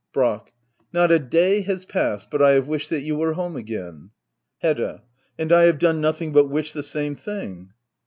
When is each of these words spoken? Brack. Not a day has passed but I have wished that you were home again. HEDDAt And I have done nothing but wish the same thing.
Brack. 0.13 0.51
Not 0.91 1.11
a 1.11 1.19
day 1.19 1.61
has 1.61 1.85
passed 1.85 2.31
but 2.31 2.41
I 2.41 2.53
have 2.53 2.67
wished 2.67 2.89
that 2.89 3.01
you 3.01 3.15
were 3.15 3.33
home 3.33 3.55
again. 3.55 4.09
HEDDAt 4.63 5.01
And 5.37 5.51
I 5.51 5.65
have 5.65 5.77
done 5.77 6.01
nothing 6.01 6.31
but 6.31 6.49
wish 6.49 6.73
the 6.73 6.81
same 6.81 7.13
thing. 7.13 7.73